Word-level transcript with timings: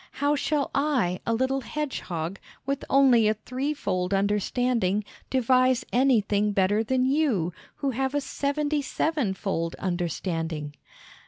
How 0.13 0.35
shall 0.35 0.71
I, 0.73 1.19
a 1.27 1.33
little 1.35 1.61
hedgehog, 1.61 2.39
with 2.65 2.83
only 2.89 3.27
a 3.27 3.35
threefold 3.35 4.15
understanding, 4.15 5.03
devise 5.29 5.85
anything 5.93 6.53
better 6.53 6.83
than 6.83 7.05
you, 7.05 7.53
who 7.75 7.91
have 7.91 8.15
a 8.15 8.21
seventy 8.21 8.81
sevenfold 8.81 9.75
understanding?" 9.75 10.75